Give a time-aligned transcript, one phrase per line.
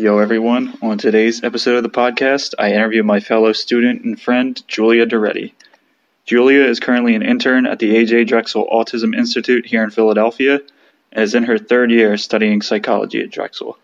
[0.00, 0.78] Yo, everyone.
[0.80, 5.52] On today's episode of the podcast, I interview my fellow student and friend, Julia Duretti.
[6.24, 8.24] Julia is currently an intern at the A.J.
[8.24, 10.60] Drexel Autism Institute here in Philadelphia
[11.12, 13.76] and is in her third year studying psychology at Drexel.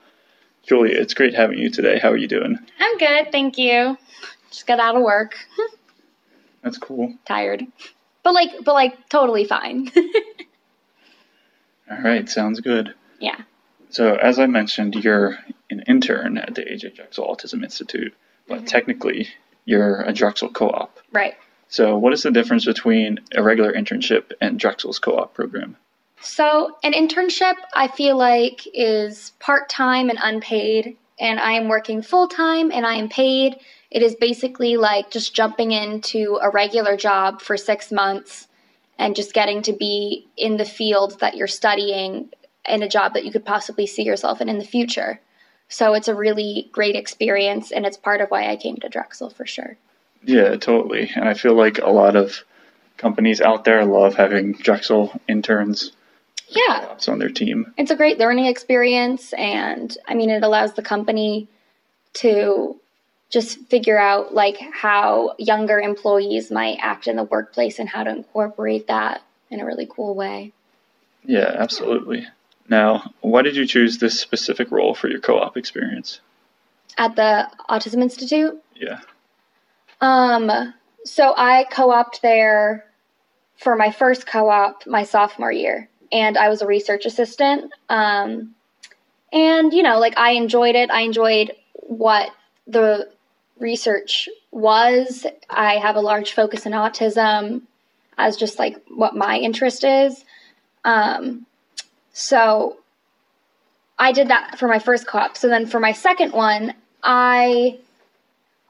[0.67, 1.99] Julia, it's great having you today.
[1.99, 2.59] How are you doing?
[2.81, 3.99] I'm good, thank you.
[4.49, 5.35] Just got out of work.
[6.63, 7.13] That's cool.
[7.27, 7.63] Tired.
[8.23, 9.93] But like but like totally fine.
[11.91, 12.95] All right, sounds good.
[13.21, 13.43] yeah.
[13.97, 15.39] So, as I mentioned, you're
[15.71, 16.91] an intern at the A.J.
[16.91, 18.13] Drexel Autism Institute,
[18.47, 18.67] but Mhm.
[18.67, 19.29] technically,
[19.65, 21.01] you're a Drexel co op.
[21.13, 21.35] Right.
[21.69, 25.79] So, what is the difference between a regular internship and Drexel's co op program?
[26.21, 32.03] So, an internship I feel like is part time and unpaid, and I am working
[32.03, 33.57] full time and I am paid.
[33.91, 38.47] It is basically like just jumping into a regular job for six months
[38.99, 42.29] and just getting to be in the field that you're studying
[42.69, 45.21] in a job that you could possibly see yourself in in the future.
[45.69, 49.31] So, it's a really great experience, and it's part of why I came to Drexel
[49.31, 49.77] for sure.
[50.23, 51.11] Yeah, totally.
[51.15, 52.45] And I feel like a lot of
[52.97, 55.93] companies out there love having Drexel interns
[56.49, 56.95] Yeah.
[57.09, 57.75] on their team.
[57.77, 61.49] it's a great learning experience and i mean it allows the company
[62.15, 62.81] to
[63.29, 68.11] just figure out like how younger employees might act in the workplace and how to
[68.11, 70.53] incorporate that in a really cool way
[71.25, 72.27] Yeah, absolutely.
[72.69, 76.21] Now, why did you choose this specific role for your co op experience?
[76.99, 78.61] at the autism institute?
[78.75, 79.01] Yeah.
[80.01, 82.85] um so i co-opted there
[83.57, 87.73] for my first co-op my sophomore year and i was a research assistant.
[87.89, 88.55] Um
[89.33, 90.91] and you know like i enjoyed it.
[90.91, 92.31] I enjoyed what
[92.67, 93.11] the
[93.59, 95.27] research was.
[95.49, 97.63] I have a large focus in autism
[98.19, 100.25] as just like what my interest is.
[100.85, 101.47] Um
[102.19, 102.79] so
[103.99, 105.37] i did that for my first co-op.
[105.37, 107.79] So then for my second one i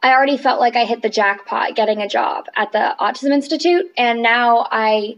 [0.03, 3.91] I already felt like I hit the jackpot getting a job at the Autism Institute,
[3.97, 5.16] and now I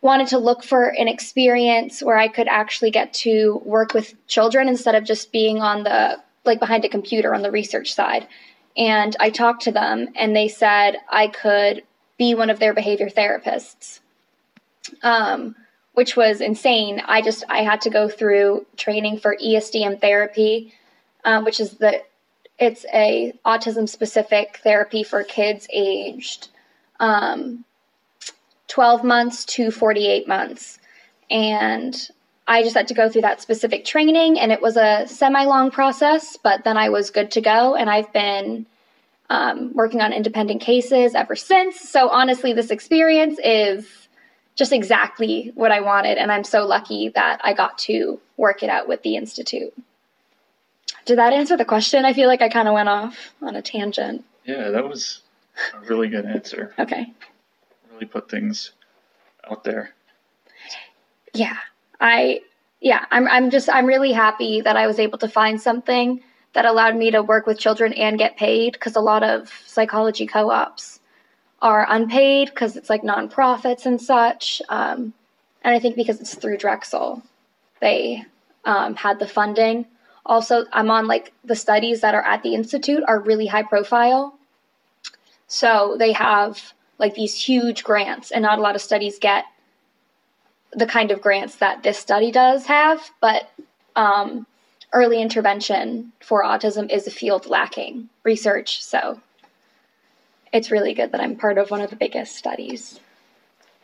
[0.00, 4.66] wanted to look for an experience where I could actually get to work with children
[4.68, 8.26] instead of just being on the like behind a computer on the research side.
[8.76, 11.84] And I talked to them, and they said I could
[12.18, 14.00] be one of their behavior therapists,
[15.02, 15.54] um,
[15.94, 17.02] which was insane.
[17.06, 20.72] I just I had to go through training for ESDM therapy,
[21.24, 22.02] um, which is the
[22.58, 26.48] it's a autism specific therapy for kids aged
[27.00, 27.64] um,
[28.68, 30.78] 12 months to 48 months.
[31.30, 31.96] And
[32.46, 35.70] i just had to go through that specific training and it was a semi long
[35.70, 37.74] process but then i was good to go.
[37.74, 38.66] And i've been
[39.28, 41.80] um, working on independent cases ever since.
[41.80, 43.99] So honestly this experience is
[44.56, 48.70] just exactly what i wanted and i'm so lucky that i got to work it
[48.70, 49.72] out with the institute
[51.04, 52.04] did that answer the question?
[52.04, 54.24] I feel like I kind of went off on a tangent.
[54.44, 55.22] Yeah, that was
[55.74, 56.74] a really good answer.
[56.78, 57.12] Okay.
[57.92, 58.72] Really put things
[59.50, 59.90] out there.
[61.34, 61.56] Yeah.
[62.00, 62.42] I
[62.80, 66.22] yeah, I'm I'm just I'm really happy that I was able to find something
[66.52, 70.26] that allowed me to work with children and get paid cuz a lot of psychology
[70.26, 70.99] co-ops
[71.62, 74.62] are unpaid cuz it's like nonprofits and such.
[74.68, 75.12] Um,
[75.62, 77.22] and I think because it's through Drexel,
[77.80, 78.24] they
[78.64, 79.86] um, had the funding.
[80.24, 84.38] Also, I'm on like the studies that are at the institute are really high profile.
[85.48, 89.44] So they have like these huge grants, and not a lot of studies get
[90.72, 93.10] the kind of grants that this study does have.
[93.20, 93.50] But
[93.96, 94.46] um,
[94.92, 98.82] early intervention for autism is a field lacking research.
[98.82, 99.20] So
[100.52, 103.00] it's really good that I'm part of one of the biggest studies.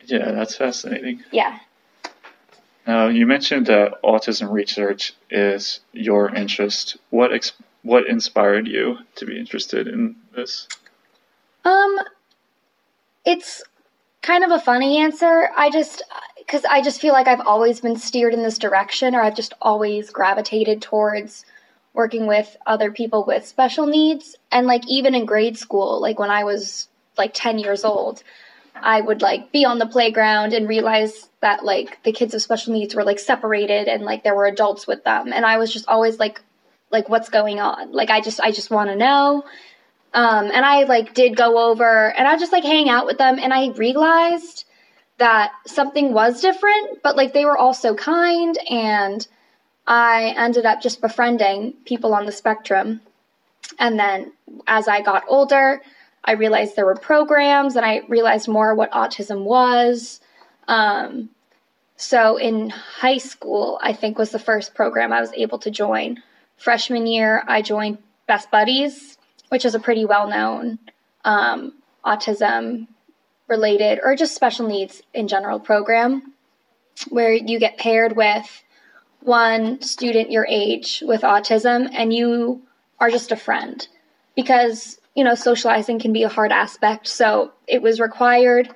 [0.05, 1.23] Yeah, that's fascinating.
[1.31, 1.59] Yeah.
[2.85, 6.97] Now, you mentioned that autism research is your interest.
[7.09, 7.51] What ex-
[7.83, 10.67] what inspired you to be interested in this?
[11.65, 11.99] Um,
[13.25, 13.63] it's
[14.21, 15.49] kind of a funny answer.
[15.55, 16.01] I just,
[16.37, 19.53] because I just feel like I've always been steered in this direction, or I've just
[19.61, 21.45] always gravitated towards
[21.97, 24.35] working with other people with special needs.
[24.51, 26.87] And like, even in grade school, like when I was
[27.17, 28.21] like 10 years old,
[28.75, 32.73] I would like be on the playground and realize that like the kids with special
[32.73, 35.33] needs were like separated and like there were adults with them.
[35.33, 36.39] And I was just always like,
[36.91, 37.91] like what's going on?
[37.91, 39.43] Like I just, I just want to know.
[40.13, 43.39] Um, and I like did go over and I just like hang out with them
[43.39, 44.65] and I realized
[45.17, 49.27] that something was different, but like they were all so kind and
[49.87, 53.01] I ended up just befriending people on the spectrum.
[53.79, 54.33] And then
[54.67, 55.81] as I got older,
[56.23, 60.19] I realized there were programs and I realized more what autism was.
[60.67, 61.29] Um,
[61.95, 66.21] so in high school, I think was the first program I was able to join
[66.57, 69.17] freshman year, I joined Best Buddies,
[69.49, 70.79] which is a pretty well known
[71.23, 71.73] um,
[72.03, 72.87] autism
[73.47, 76.33] related or just special needs in general program
[77.09, 78.63] where you get paired with
[79.21, 82.61] one student your age with autism and you
[82.99, 83.87] are just a friend.
[84.35, 87.07] Because you know socializing can be a hard aspect.
[87.07, 88.73] So it was required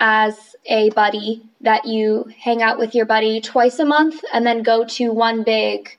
[0.00, 4.62] as a buddy that you hang out with your buddy twice a month and then
[4.62, 5.96] go to one big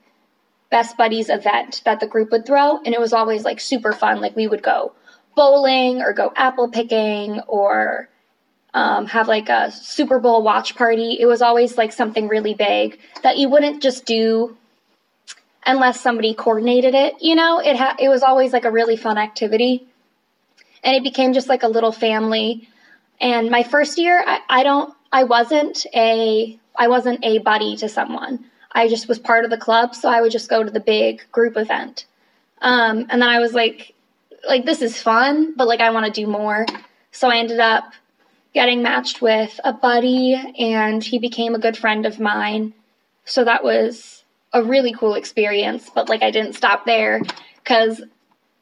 [0.70, 2.78] best buddies event that the group would throw.
[2.78, 4.20] And it was always like super fun.
[4.20, 4.92] Like we would go
[5.36, 8.08] bowling or go apple picking or
[8.74, 11.16] um, have like a Super Bowl watch party.
[11.18, 14.56] It was always like something really big that you wouldn't just do
[15.64, 17.14] unless somebody coordinated it.
[17.22, 19.86] You know, it ha- it was always like a really fun activity,
[20.82, 22.68] and it became just like a little family.
[23.20, 27.88] And my first year, I, I don't, I wasn't a, I wasn't a buddy to
[27.88, 28.44] someone.
[28.72, 31.22] I just was part of the club, so I would just go to the big
[31.30, 32.06] group event.
[32.60, 33.94] Um, and then I was like,
[34.48, 36.66] like this is fun, but like I want to do more.
[37.12, 37.92] So I ended up
[38.54, 42.72] getting matched with a buddy, and he became a good friend of mine.
[43.24, 45.90] So that was a really cool experience.
[45.94, 47.20] But like, I didn't stop there
[47.62, 48.02] because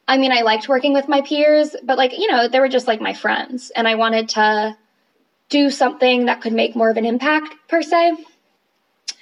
[0.07, 2.87] I mean, I liked working with my peers, but like, you know, they were just
[2.87, 4.75] like my friends, and I wanted to
[5.49, 8.17] do something that could make more of an impact per se.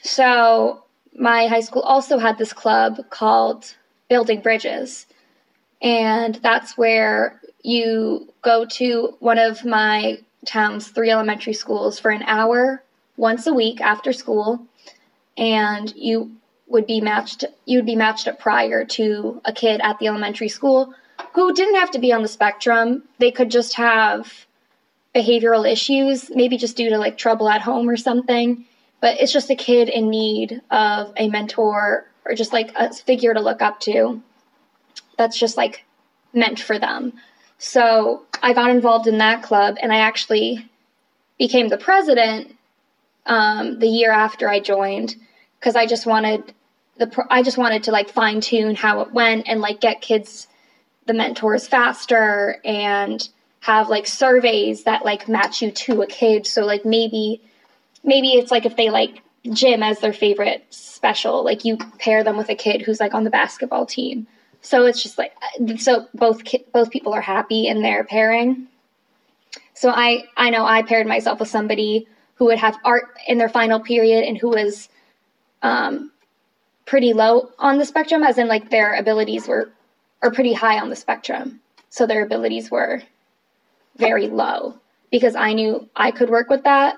[0.02, 0.84] So
[1.14, 3.76] my high school also had this club called
[4.10, 5.06] Building Bridges.
[5.82, 12.24] And that's where you go to one of my town's three elementary schools for an
[12.24, 12.84] hour
[13.18, 14.66] once a week after school,
[15.38, 16.32] and you
[16.68, 20.48] would be matched you would be matched up prior to a kid at the elementary
[20.50, 20.94] school
[21.34, 23.04] who didn't have to be on the spectrum.
[23.20, 24.46] They could just have
[25.14, 28.66] behavioral issues, maybe just due to like trouble at home or something.
[29.02, 33.34] But it's just a kid in need of a mentor or just like a figure
[33.34, 34.22] to look up to
[35.18, 35.86] that's just like
[36.34, 37.14] meant for them.
[37.64, 40.68] So I got involved in that club, and I actually
[41.38, 42.56] became the president
[43.28, 45.16] um, the year after I joined
[45.60, 46.54] because I just wanted
[46.98, 50.48] the I just wanted to like fine tune how it went and like get kids
[51.06, 53.30] the mentors faster and
[53.60, 56.48] have like surveys that like match you to a kid.
[56.48, 57.42] So like maybe
[58.04, 59.22] maybe it's like if they like
[59.52, 63.24] gym as their favorite special, like you pair them with a kid who's like on
[63.24, 64.26] the basketball team.
[64.62, 65.34] So it's just like
[65.78, 66.42] so both
[66.72, 68.68] both people are happy in their pairing.
[69.74, 73.50] So I I know I paired myself with somebody who would have art in their
[73.50, 74.90] final period and who was
[75.62, 76.12] um,
[76.86, 79.72] pretty low on the spectrum, as in like their abilities were
[80.22, 81.60] are pretty high on the spectrum.
[81.90, 83.02] So their abilities were
[83.98, 84.76] very low
[85.12, 86.98] because I knew I could work with that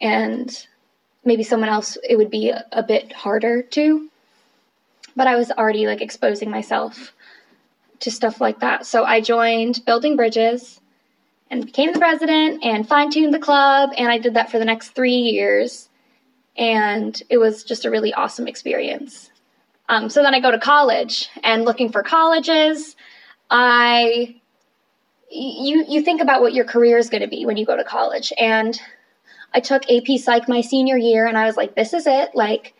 [0.00, 0.66] and
[1.24, 4.10] maybe someone else it would be a, a bit harder to
[5.16, 7.14] but I was already like exposing myself
[8.00, 8.86] to stuff like that.
[8.86, 10.80] So I joined Building Bridges
[11.50, 13.90] and became the president and fine tuned the club.
[13.96, 15.88] And I did that for the next three years.
[16.56, 19.30] And it was just a really awesome experience.
[19.88, 22.96] Um, so then I go to college and looking for colleges.
[23.50, 24.36] I
[25.30, 27.84] you you think about what your career is going to be when you go to
[27.84, 28.80] college and
[29.52, 32.74] I took AP Psych my senior year and I was like this is it like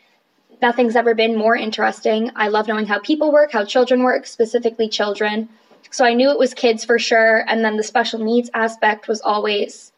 [0.62, 2.30] nothing's ever been more interesting.
[2.36, 5.48] I love knowing how people work, how children work, specifically children.
[5.90, 7.44] So I knew it was kids for sure.
[7.48, 9.92] And then the special needs aspect was always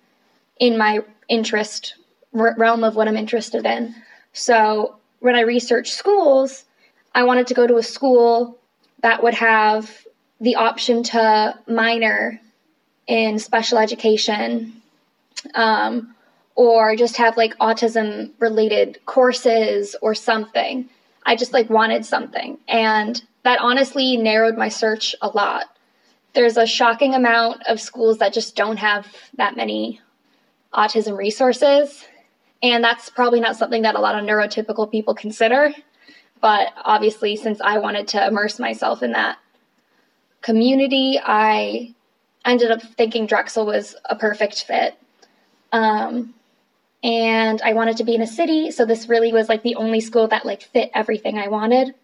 [0.58, 1.94] in my interest
[2.32, 3.94] realm of what I'm interested in.
[4.32, 6.64] So when I researched schools,
[7.14, 8.58] I wanted to go to a school
[9.00, 10.06] that would have
[10.40, 12.40] the option to minor
[13.06, 14.82] in special education
[15.54, 16.14] um,
[16.58, 20.88] or just have like autism related courses or something.
[21.24, 22.58] I just like wanted something.
[22.66, 25.66] And that honestly narrowed my search a lot.
[26.34, 30.00] There's a shocking amount of schools that just don't have that many
[30.74, 32.04] autism resources.
[32.60, 35.72] And that's probably not something that a lot of neurotypical people consider.
[36.40, 39.38] But obviously, since I wanted to immerse myself in that
[40.42, 41.94] community, I
[42.44, 44.98] ended up thinking Drexel was a perfect fit.
[45.70, 46.34] Um,
[47.02, 50.00] and I wanted to be in a city, so this really was like the only
[50.00, 51.94] school that like fit everything I wanted.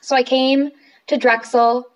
[0.00, 0.70] So I came
[1.08, 1.88] to Drexel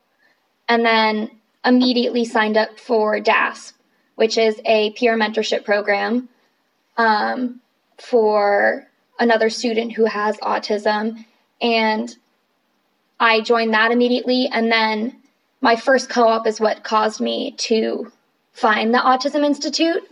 [0.69, 1.31] and then
[1.65, 3.75] immediately signed up for DASP,
[4.17, 6.29] which is a peer mentorship program
[6.97, 7.61] um,
[7.99, 8.87] for
[9.19, 11.25] another student who has autism.
[11.61, 12.15] And
[13.19, 14.49] I joined that immediately.
[14.53, 15.17] And then
[15.61, 18.11] my first co op is what caused me to
[18.53, 20.10] find the Autism Institute.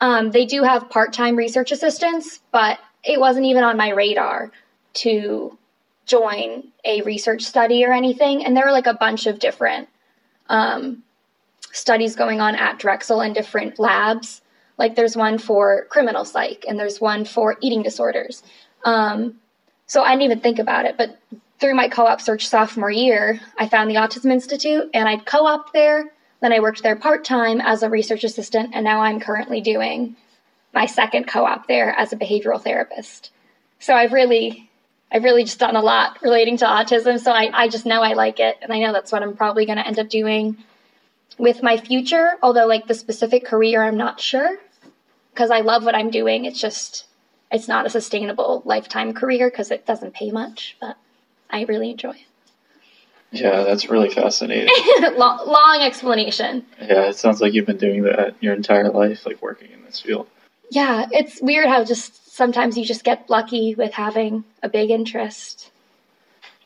[0.00, 4.50] Um, they do have part time research assistants, but it wasn't even on my radar
[4.94, 5.58] to
[6.06, 8.44] join a research study or anything.
[8.44, 9.88] And there are like a bunch of different
[10.48, 11.02] um,
[11.72, 14.42] studies going on at Drexel in different labs.
[14.78, 18.42] Like there's one for criminal psych and there's one for eating disorders.
[18.84, 19.36] Um,
[19.86, 21.18] so I didn't even think about it, but
[21.60, 26.10] through my co-op search sophomore year, I found the Autism Institute and I'd co-op there.
[26.40, 30.16] Then I worked there part-time as a research assistant and now I'm currently doing
[30.72, 33.30] my second co-op there as a behavioral therapist.
[33.78, 34.70] So I've really
[35.12, 37.18] I've really just done a lot relating to autism.
[37.18, 39.66] So I, I just know I like it and I know that's what I'm probably
[39.66, 40.56] gonna end up doing
[41.36, 44.58] with my future, although like the specific career I'm not sure.
[45.32, 46.44] Because I love what I'm doing.
[46.44, 47.06] It's just
[47.50, 50.96] it's not a sustainable lifetime career because it doesn't pay much, but
[51.50, 52.29] I really enjoy it.
[53.32, 54.68] Yeah, that's really fascinating.
[55.16, 56.64] long, long explanation.
[56.80, 60.00] Yeah, it sounds like you've been doing that your entire life, like working in this
[60.00, 60.26] field.
[60.70, 65.70] Yeah, it's weird how just sometimes you just get lucky with having a big interest.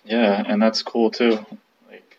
[0.04, 1.44] Yeah, and that's cool too.
[1.90, 2.18] Like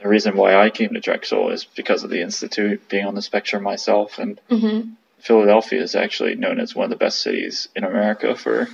[0.00, 3.22] the reason why I came to Drexel is because of the institute, being on the
[3.22, 4.90] spectrum myself, and Mm-hmm.
[5.20, 8.68] Philadelphia is actually known as one of the best cities in America for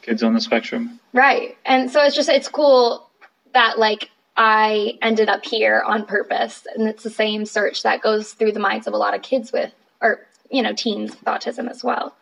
[0.00, 0.98] kids on the spectrum.
[1.12, 1.58] Right.
[1.66, 3.06] And so it's just it's cool
[3.52, 8.32] that like I ended up here on purpose and it's the same search that goes
[8.32, 11.68] through the minds of a lot of kids with or you know teens with autism
[11.68, 12.14] as well.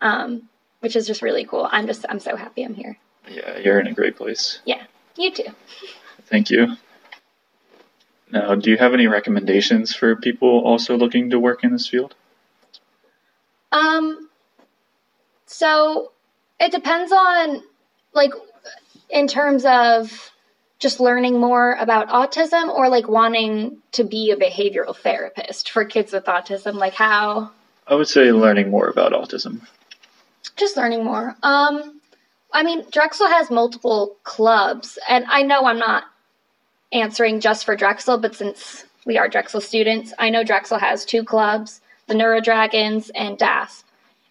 [0.00, 0.48] Um
[0.80, 1.68] which is just really cool.
[1.70, 2.98] I'm just I'm so happy I'm here.
[3.28, 4.60] Yeah, you're in a great place.
[4.64, 4.84] Yeah.
[5.16, 5.48] You too.
[6.26, 6.76] Thank you.
[8.30, 12.14] Now, do you have any recommendations for people also looking to work in this field?
[13.72, 14.28] Um
[15.46, 16.12] so
[16.60, 17.62] it depends on
[18.12, 18.32] like
[19.08, 20.32] in terms of
[20.78, 26.12] just learning more about autism or like wanting to be a behavioral therapist for kids
[26.12, 26.74] with autism?
[26.74, 27.50] Like how?
[27.86, 29.60] I would say learning more about autism.
[30.56, 31.34] just learning more.
[31.42, 31.94] Um
[32.50, 36.04] i mean drexel has multiple clubs and i know i'm not
[36.92, 41.22] answering just for drexel but since we are drexel students i know drexel has two
[41.22, 43.84] clubs the neurodragons and dasp.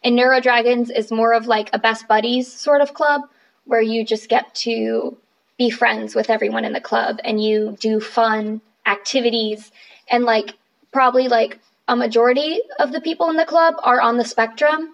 [0.03, 3.21] And neurodragons is more of like a best buddies sort of club
[3.65, 5.17] where you just get to
[5.57, 9.71] be friends with everyone in the club and you do fun activities
[10.09, 10.53] and like
[10.91, 14.93] probably like a majority of the people in the club are on the spectrum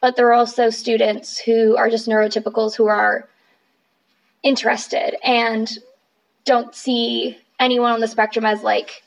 [0.00, 3.26] but there are also students who are just neurotypicals who are
[4.42, 5.78] interested and
[6.44, 9.02] don't see anyone on the spectrum as like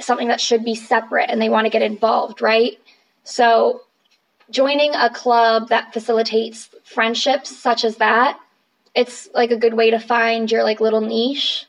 [0.00, 2.78] something that should be separate and they want to get involved, right?
[3.22, 3.82] So
[4.50, 8.40] joining a club that facilitates friendships such as that,
[8.94, 11.66] it's like a good way to find your like little niche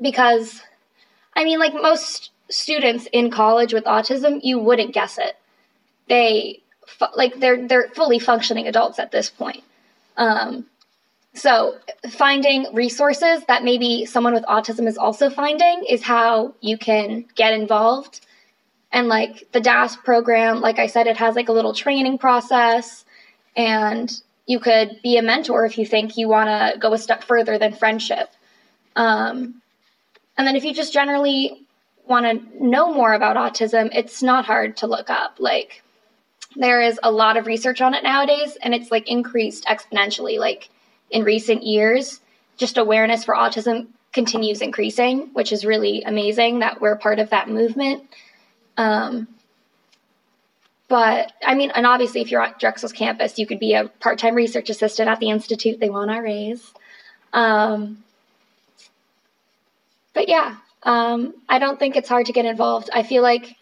[0.00, 0.62] because
[1.34, 5.36] I mean like most students in college with autism, you wouldn't guess it.
[6.08, 6.60] They
[7.16, 9.62] like they're they're fully functioning adults at this point.
[10.16, 10.66] Um,
[11.34, 11.76] so
[12.10, 17.54] finding resources that maybe someone with autism is also finding is how you can get
[17.54, 18.20] involved.
[18.92, 23.04] And like the DAS program, like I said, it has like a little training process,
[23.54, 24.10] and
[24.50, 27.56] you could be a mentor if you think you want to go a step further
[27.56, 28.28] than friendship.
[28.96, 29.62] Um,
[30.36, 31.64] and then if you just generally
[32.04, 35.36] want to know more about autism, it's not hard to look up.
[35.38, 35.84] Like
[36.56, 40.68] there is a lot of research on it nowadays and it's like increased exponentially like
[41.12, 42.18] in recent years
[42.56, 47.48] just awareness for autism continues increasing which is really amazing that we're part of that
[47.48, 48.02] movement
[48.76, 49.28] um,
[50.90, 54.34] but i mean and obviously if you're at drexel's campus you could be a part-time
[54.34, 56.74] research assistant at the institute they want our raise
[57.32, 58.04] um,
[60.12, 63.56] but yeah um, i don't think it's hard to get involved i feel like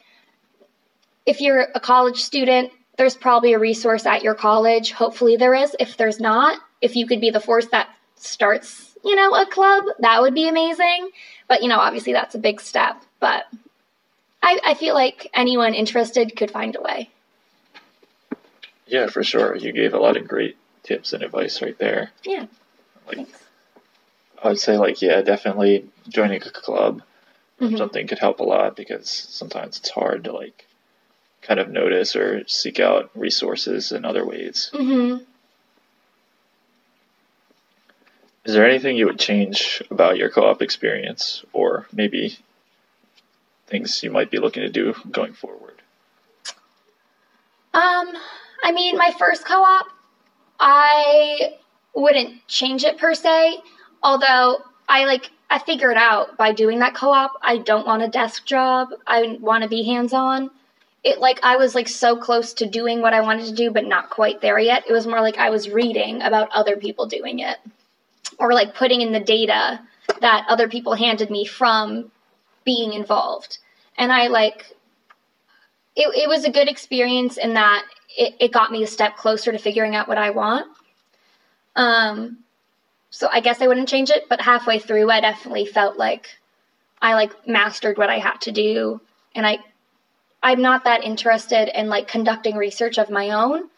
[1.29, 4.93] if you're a college student, there's probably a resource at your college.
[4.93, 5.77] Hopefully there is.
[5.79, 9.85] If there's not, if you could be the force that starts, you know, a club,
[9.99, 11.11] that would be amazing.
[11.47, 13.03] But, you know, obviously that's a big step.
[13.21, 13.45] But
[14.43, 17.11] I, I feel like anyone interested could find a way.
[18.89, 19.55] Yeah, for sure.
[19.55, 22.11] You gave a lot of great tips and advice right there.
[22.25, 22.47] Yeah.
[23.07, 23.45] Like Thanks.
[24.43, 27.03] I would say like yeah, definitely joining a club
[27.61, 27.77] or Mhm.
[27.79, 30.67] something could help a lot because sometimes it's hard to like
[31.43, 34.71] kind of notice or seek out resources in other ways.
[34.73, 35.25] Mm-hmm.
[38.45, 42.39] Is there anything you would change about your co-op experience or maybe
[43.67, 45.83] things you might be looking to do going forward?
[47.75, 48.17] Um,
[48.63, 49.87] I mean, my first co-op,
[50.61, 51.57] I
[51.95, 53.59] wouldn't change it per se.
[54.03, 58.47] Although I like, I figured out by doing that co-op, I don't want a desk
[58.47, 58.89] job.
[59.07, 60.51] I want to be hands-on.
[61.05, 63.87] It like I was like so close to doing what I wanted to do, but
[63.87, 64.85] not quite there yet.
[64.89, 67.59] It was more like I was reading about other people doing it.
[68.39, 69.81] or like putting in the data
[70.21, 72.11] that other people handed me from
[72.65, 73.59] being involved.
[73.97, 74.67] And I like
[75.97, 77.85] it, it was a good experience in that
[78.19, 80.67] it, it got me a step closer to figuring out what I want.
[81.77, 82.39] Um,
[83.11, 86.37] so I guess I wouldn't change it, but halfway through, I definitely felt like
[87.01, 89.01] I like mastered what I had to do,
[89.35, 89.59] and I
[90.43, 93.69] I'm not that interested in like conducting research of my own.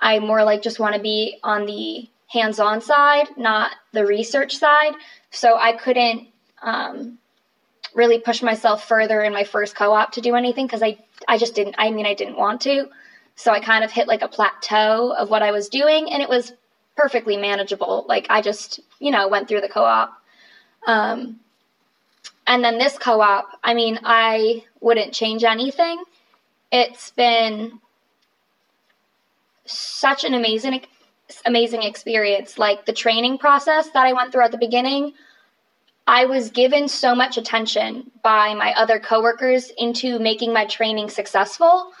[0.00, 4.94] I more like just want to be on the hands-on side, not the research side.
[5.30, 6.28] So I couldn't
[6.62, 7.18] um,
[7.94, 11.54] really push myself further in my first co-op to do anything because I I just
[11.54, 11.76] didn't.
[11.78, 12.88] I mean, I didn't want to.
[13.34, 16.28] So I kind of hit like a plateau of what I was doing, and it
[16.28, 16.52] was
[16.96, 18.04] perfectly manageable.
[18.08, 20.12] Like I just, you know, went through the co-op.
[20.86, 21.40] Um,
[22.46, 26.02] and then this co-op, I mean, I wouldn't change anything.
[26.70, 27.80] It's been
[29.64, 30.82] such an amazing
[31.46, 32.58] amazing experience.
[32.58, 35.14] Like the training process that I went through at the beginning,
[36.06, 41.92] I was given so much attention by my other coworkers into making my training successful.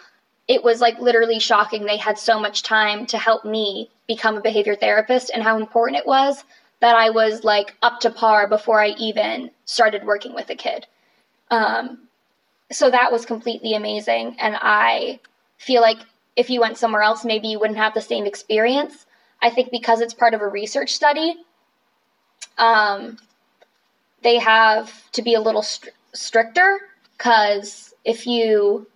[0.48, 1.84] It was like literally shocking.
[1.84, 5.98] They had so much time to help me become a behavior therapist and how important
[5.98, 6.44] it was
[6.80, 10.86] that I was like up to par before I even started working with a kid.
[11.50, 12.08] Um,
[12.72, 14.36] so that was completely amazing.
[14.40, 15.20] And I
[15.58, 15.98] feel like
[16.34, 19.06] if you went somewhere else, maybe you wouldn't have the same experience.
[19.40, 21.36] I think because it's part of a research study,
[22.58, 23.18] um,
[24.22, 26.78] they have to be a little str- stricter
[27.16, 28.86] because if you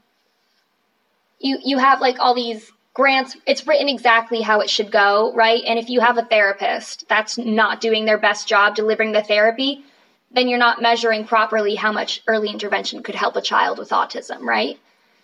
[1.38, 3.36] you you have like all these grants.
[3.46, 5.62] It's written exactly how it should go right?
[5.66, 9.84] And if you have a therapist that's not doing their best job delivering the therapy
[10.32, 14.40] then you're not measuring properly how much early intervention could help a child with autism
[14.40, 14.78] right?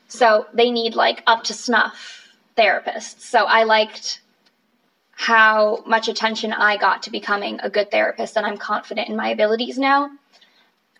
[0.09, 3.21] So they need like up to snuff therapists.
[3.21, 4.21] So i liked
[5.13, 9.29] how much attention i got to becoming a good therapist and i'm confident in my
[9.29, 10.11] abilities now.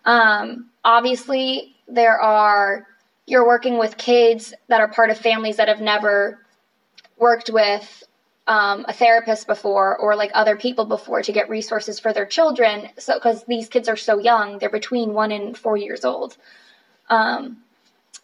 [0.05, 2.87] Um, obviously there are
[3.25, 6.39] you're working with kids that are part of families that have never
[7.17, 8.03] worked with
[8.47, 12.89] um, a therapist before or like other people before to get resources for their children.
[12.97, 16.35] So, because these kids are so young, they're between one and four years old.
[17.09, 17.57] Um,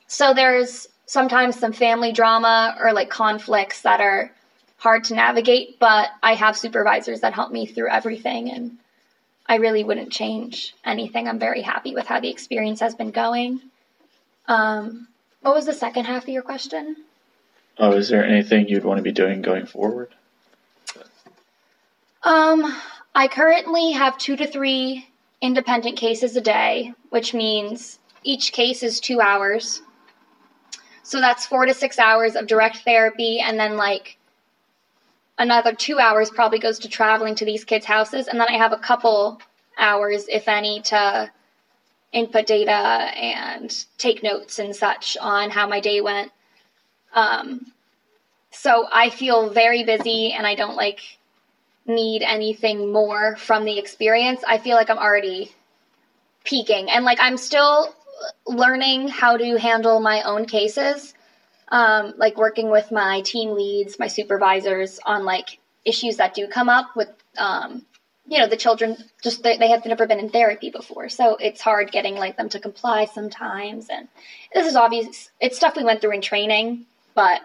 [0.08, 4.32] so, there's sometimes some family drama or like conflicts that are
[4.78, 8.78] hard to navigate, but I have supervisors that help me through everything and
[9.48, 11.28] I really wouldn't change anything.
[11.28, 13.62] I'm very happy with how the experience has been going.
[14.50, 15.08] Um,
[15.42, 16.98] what was the second half of your question?
[17.78, 20.14] Oh, is there anything you'd want to be doing going forward?
[22.24, 22.76] Um,
[23.14, 25.08] I currently have two to three
[25.40, 29.82] independent cases a day, which means each case is two hours.
[31.04, 34.18] So that's four to six hours of direct therapy, and then like
[35.38, 38.74] another two hours probably goes to traveling to these kids' houses, and then I have
[38.74, 39.42] a couple
[39.78, 41.32] hours, if any, to
[42.12, 46.32] input data and take notes and such on how my day went.
[47.14, 47.72] Um,
[48.52, 51.02] so I feel very busy and I don't like
[51.86, 54.42] need anything more from the experience.
[54.48, 55.52] I feel like I'm already
[56.44, 57.94] peaking and like I'm still
[58.48, 61.14] learning how to handle my own cases.
[61.72, 66.68] Um, like working with my team leads, my supervisors on like issues that do come
[66.68, 67.86] up with um,
[68.30, 71.10] you know the children just they, they have never been in therapy before.
[71.10, 73.90] So it's hard getting like them to comply sometimes.
[73.90, 74.08] And
[74.54, 77.42] this is obvious it's stuff we went through in training but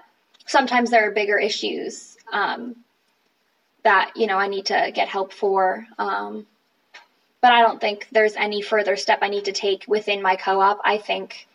[0.47, 2.77] sometimes there are bigger issues um,
[3.83, 5.87] that you know i need to get help for.
[5.99, 6.47] Um,
[7.41, 10.81] but i don't think there's any further step i need to take within my co-op.
[10.85, 11.49] I think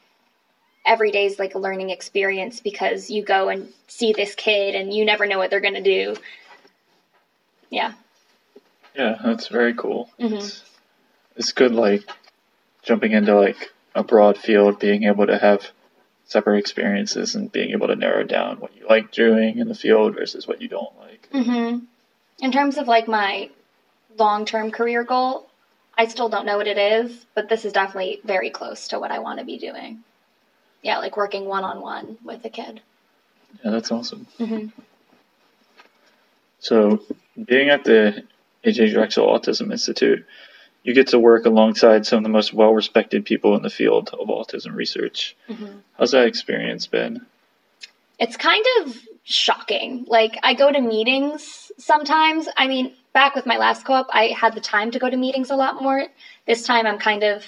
[0.86, 4.92] every day is like a learning experience because you go and see this kid and
[4.92, 6.16] you never know what they're going to do.
[7.70, 7.94] Yeah
[9.00, 10.10] Yeah, that's very cool.
[10.20, 10.34] Mhm.
[10.34, 10.62] It's,
[11.38, 12.02] it's good, like
[12.84, 15.66] jumping into like a broad field, being able to have
[16.26, 20.16] separate experiences and being able to narrow down what you like doing in the field
[20.16, 21.30] versus what you don't like.
[21.32, 21.78] hmm
[22.42, 23.50] In terms of like my
[24.18, 25.48] long term career goal,
[25.98, 29.12] I still don't know what it is, but this is definitely very close to what
[29.12, 30.04] I want to be doing.
[30.82, 32.82] Yeah, like working one on one with a kid.
[33.64, 34.28] Yeah, that's awesome.
[34.38, 34.66] hmm
[36.60, 37.00] So,
[37.46, 38.24] being at the
[38.66, 40.26] AJ Drexel Autism Institute,
[40.84, 44.10] you get to work alongside some of the most well respected people in the field
[44.14, 45.36] of autism research.
[45.48, 47.26] hmm How's that experience been?
[48.20, 50.06] It's kind of shocking.
[50.08, 52.48] Like, I go to meetings sometimes.
[52.56, 55.18] I mean, back with my last co op, I had the time to go to
[55.18, 56.06] meetings a lot more.
[56.48, 57.44] This time, I'm kind of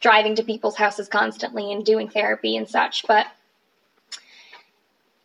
[0.00, 3.06] driving to people's houses constantly and doing therapy and such.
[3.06, 3.26] But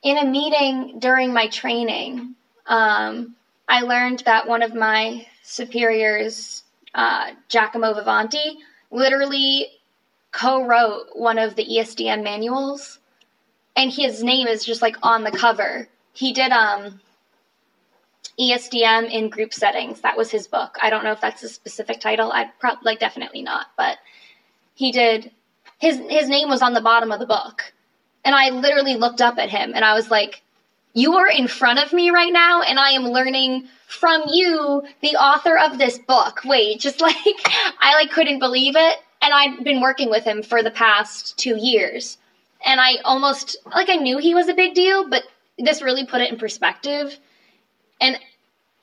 [0.01, 3.35] in a meeting during my training, um,
[3.71, 8.57] I learned that one of my superiors, uh, Giacomo Vivanti,
[8.91, 9.69] literally
[10.33, 12.99] co-wrote one of the ESDM manuals,
[13.77, 15.87] and his name is just like on the cover.
[16.11, 16.99] He did um
[18.37, 20.01] ESDM in group settings.
[20.01, 20.77] That was his book.
[20.81, 22.29] I don't know if that's a specific title.
[22.29, 23.99] I probably like definitely not, but
[24.75, 25.31] he did
[25.79, 27.71] his his name was on the bottom of the book.
[28.25, 30.43] And I literally looked up at him and I was like,
[30.93, 35.15] "You are in front of me right now and I am learning from you, the
[35.15, 37.15] author of this book." Wait, just like
[37.79, 38.99] I like couldn't believe it.
[39.21, 42.17] And I've been working with him for the past 2 years.
[42.65, 45.23] And I almost like I knew he was a big deal, but
[45.57, 47.17] this really put it in perspective.
[47.99, 48.17] And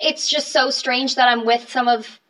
[0.01, 2.21] it's just so strange that I'm with some of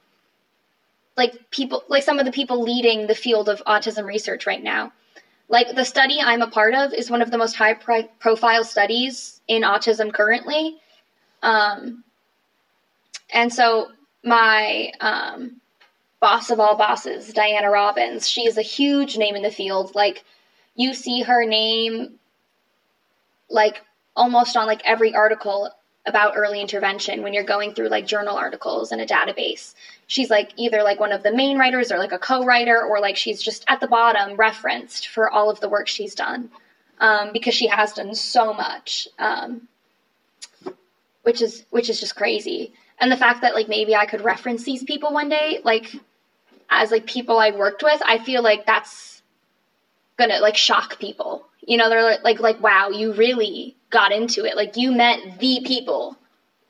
[1.17, 4.93] like people like some of the people leading the field of autism research right now.
[5.49, 8.65] Like the study I'm a part of is one of the most high pri- profile
[8.65, 10.77] studies in autism currently.
[11.43, 12.05] Um,
[13.33, 13.89] and so
[14.25, 15.61] my um,
[16.21, 19.95] boss of all bosses, Diana Robins, she is a huge name in the field.
[19.95, 20.25] Like
[20.75, 22.19] you see her name
[23.49, 23.83] like
[24.15, 25.71] almost on like every article
[26.09, 29.75] about early intervention when you're going through like journal articles in a database.
[30.07, 33.17] She's like either like one of the main writers or like a co-writer or like
[33.17, 36.51] she's just at the bottom referenced for all of the work she's done
[37.01, 39.69] um, because she has done so much, um,
[41.23, 42.73] which is which is just crazy.
[43.01, 45.95] And the fact that like maybe I could reference these people one day, like
[46.71, 49.23] as like people I worked with, I feel like that's
[50.17, 51.47] gonna like shock people.
[51.61, 54.57] You know, they're like like wow, you really got into it.
[54.57, 56.17] Like you met the people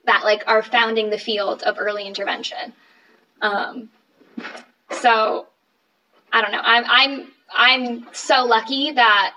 [0.05, 2.73] that like are founding the field of early intervention.
[3.41, 3.91] Um,
[4.91, 5.47] so
[6.33, 6.63] I don't know.
[6.63, 9.35] I'm I'm I'm so lucky that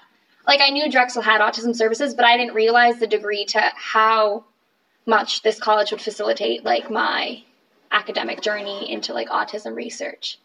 [0.48, 4.46] like I knew Drexel had autism services, but I didn't realize the degree to how
[5.06, 7.44] much this college would facilitate like my
[7.92, 10.40] academic journey into like autism research.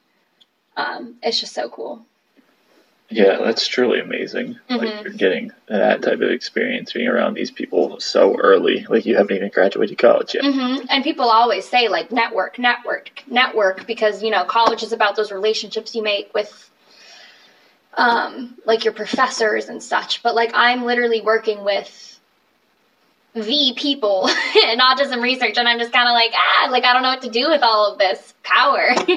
[0.77, 2.05] Um, it's just so cool.
[3.08, 4.58] Yeah, that's truly amazing.
[4.68, 4.74] Mm-hmm.
[4.74, 8.84] Like you're getting that type of experience being around these people so early.
[8.88, 10.42] Like you haven't even graduated college yet.
[10.42, 10.86] Mm-hmm.
[10.90, 15.30] And people always say like network, network, network, because you know college is about those
[15.30, 16.68] relationships you make with,
[17.94, 20.22] um, like your professors and such.
[20.24, 22.18] But like I'm literally working with
[23.34, 24.26] the people
[24.64, 27.22] in autism research, and I'm just kind of like ah, like I don't know what
[27.22, 28.90] to do with all of this power.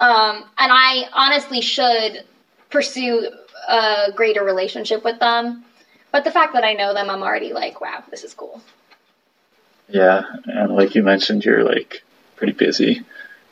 [0.00, 2.24] um, and I honestly should
[2.70, 3.28] pursue
[3.68, 5.64] a greater relationship with them.
[6.12, 8.60] But the fact that I know them, I'm already like, wow, this is cool.
[9.88, 12.02] Yeah, and like you mentioned, you're like
[12.36, 13.02] pretty busy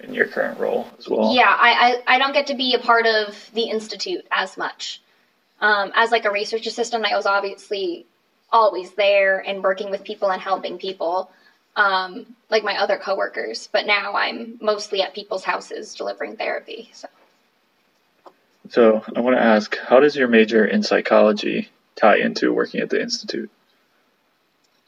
[0.00, 1.34] in your current role as well.
[1.34, 5.00] Yeah, I, I, I don't get to be a part of the institute as much.
[5.60, 8.06] Um, as like a research assistant, I was obviously
[8.50, 11.30] always there and working with people and helping people,
[11.74, 13.68] um, like my other coworkers.
[13.72, 16.90] But now I'm mostly at people's houses delivering therapy.
[16.94, 17.08] So.
[18.70, 22.90] So I want to ask, how does your major in psychology tie into working at
[22.90, 23.50] the institute?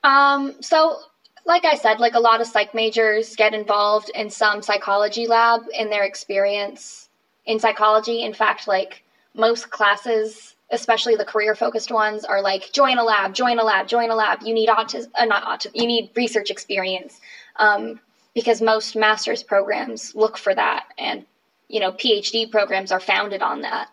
[0.04, 1.00] Um, so
[1.46, 5.62] like I said, like a lot of psych majors get involved in some psychology lab
[5.76, 7.08] in their experience
[7.46, 8.22] in psychology.
[8.22, 9.02] In fact, like
[9.34, 13.88] most classes, especially the career focused ones, are like join a lab, join a lab,
[13.88, 14.42] join a lab.
[14.42, 17.20] You need autism, uh, not autism, you need research experience
[17.56, 18.00] um,
[18.34, 21.24] because most master's programs look for that, and
[21.70, 23.88] you know PhD programs are founded on that.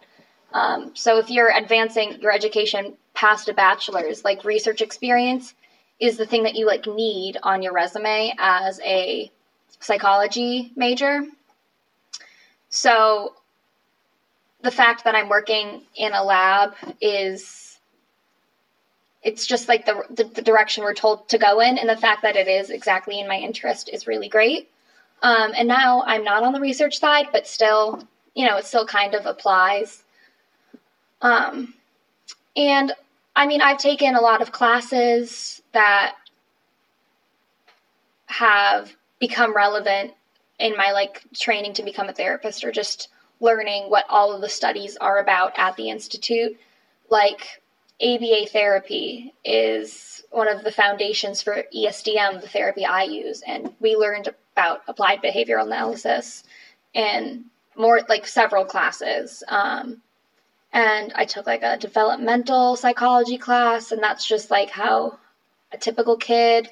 [0.53, 5.53] Um, so if you're advancing your education past a bachelor's, like research experience
[5.99, 9.31] is the thing that you like need on your resume as a
[9.79, 11.21] psychology major.
[12.69, 13.33] So
[14.61, 17.79] the fact that I'm working in a lab is
[19.23, 22.21] it's just like the, the, the direction we're told to go in and the fact
[22.21, 24.67] that it is exactly in my interest is really great.
[25.21, 28.85] Um, and now I'm not on the research side, but still, you know, it still
[28.85, 30.03] kind of applies.
[31.21, 31.73] Um,
[32.55, 32.93] and
[33.35, 36.15] I mean, I've taken a lot of classes that
[38.27, 40.13] have become relevant
[40.59, 44.49] in my like training to become a therapist or just learning what all of the
[44.49, 46.57] studies are about at the institute.
[47.09, 47.61] Like
[48.01, 53.95] ABA therapy is one of the foundations for ESDM, the therapy I use, and we
[53.95, 56.43] learned about applied behavioral analysis
[56.95, 59.43] in more like several classes.
[59.47, 60.01] Um,
[60.73, 65.19] and I took like a developmental psychology class, and that's just like how
[65.71, 66.69] a typical kid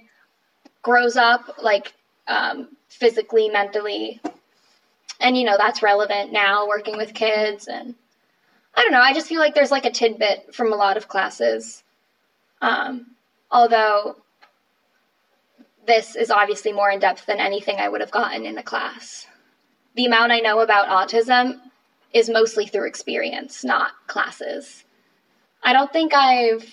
[0.81, 1.93] grows up, like
[2.27, 4.19] um, physically, mentally.
[5.19, 7.67] And you know, that's relevant now working with kids.
[7.67, 7.93] And
[8.73, 11.07] I don't know, I just feel like there's like a tidbit from a lot of
[11.07, 11.83] classes.
[12.61, 13.11] Um,
[13.51, 14.17] although
[15.85, 19.27] this is obviously more in depth than anything I would have gotten in a class.
[19.95, 21.59] The amount I know about autism
[22.13, 24.83] is mostly through experience, not classes.
[25.63, 26.65] I don't think I've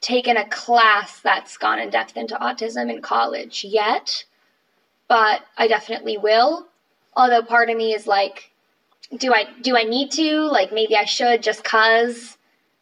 [0.00, 4.24] taken a class that's gone in depth into autism in college yet,
[5.08, 6.66] but I definitely will.
[7.16, 8.50] Although part of me is like,
[9.16, 10.40] do I do I need to?
[10.42, 12.36] Like maybe I should just cause,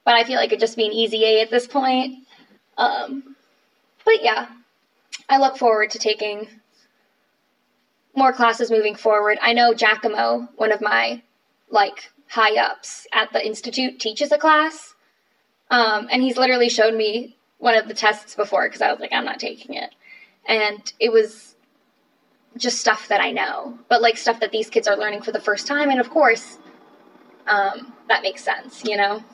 [0.04, 2.26] but I feel like it'd just be an easy A at this point.
[2.78, 3.36] Um,
[4.04, 4.46] but yeah,
[5.28, 6.48] I look forward to taking
[8.14, 9.38] more classes moving forward.
[9.42, 11.22] I know Giacomo, one of my
[11.70, 14.94] like high ups at the institute, teaches a class,
[15.70, 19.12] um, and he's literally showed me one of the tests before because I was like,
[19.12, 19.94] I'm not taking it,
[20.46, 21.56] and it was
[22.56, 25.40] just stuff that I know, but like stuff that these kids are learning for the
[25.40, 26.58] first time, and of course,
[27.46, 29.24] um, that makes sense, you know.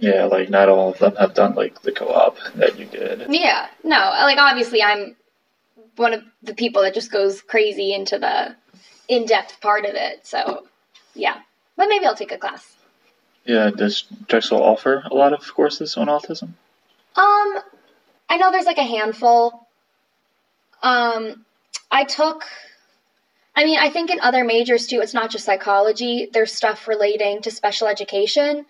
[0.00, 3.26] Yeah, like not all of them have done like the co-op that you did.
[3.28, 5.14] Yeah, no, like obviously I'm
[5.96, 8.56] one of the people that just goes crazy into the
[9.08, 10.26] in-depth part of it.
[10.26, 10.66] So,
[11.14, 11.36] yeah,
[11.76, 12.76] but maybe I'll take a class.
[13.44, 16.50] Yeah, does Drexel offer a lot of courses on autism?
[17.16, 17.58] Um,
[18.28, 19.66] I know there's like a handful.
[20.82, 21.44] Um,
[21.90, 22.44] I took.
[23.54, 26.28] I mean, I think in other majors too, it's not just psychology.
[26.32, 28.64] There's stuff relating to special education.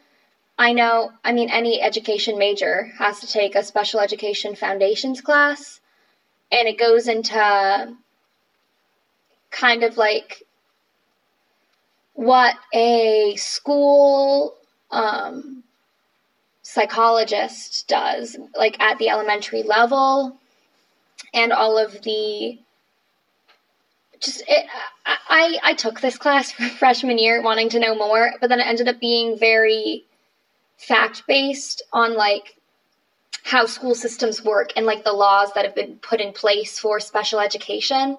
[0.61, 5.81] I know, I mean, any education major has to take a special education foundations class,
[6.53, 7.97] and it goes into
[9.51, 10.43] kind of like
[12.13, 14.55] what a school
[14.91, 15.65] um,
[16.61, 20.37] psychologist does, like at the elementary level,
[21.33, 22.59] and all of the
[24.21, 24.67] just it,
[25.07, 28.89] I I took this class freshman year wanting to know more, but then it ended
[28.89, 30.05] up being very
[30.81, 32.57] fact based on like
[33.45, 37.01] how school systems work and like the laws that have been put in place for
[37.01, 38.17] special education,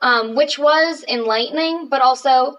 [0.00, 2.58] um, which was enlightening, but also